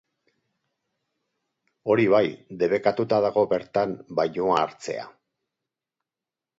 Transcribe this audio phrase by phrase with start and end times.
[1.91, 2.23] Hori bai,
[2.65, 5.09] debekatuta dago bertan bainua hartzea.